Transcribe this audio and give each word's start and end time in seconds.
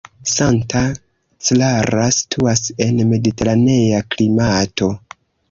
Santa 0.35 0.79
Clara 1.49 2.07
situas 2.21 2.65
en 2.87 3.03
mediteranea 3.13 4.03
klimato. 4.17 4.91